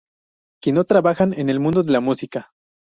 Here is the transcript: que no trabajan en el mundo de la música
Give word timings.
que 0.63 0.71
no 0.73 0.85
trabajan 0.85 1.31
en 1.39 1.47
el 1.51 1.59
mundo 1.59 1.83
de 1.83 1.91
la 1.91 1.99
música 1.99 2.49